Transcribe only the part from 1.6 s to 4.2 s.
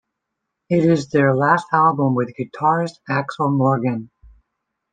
album with guitarist Axel Morgan.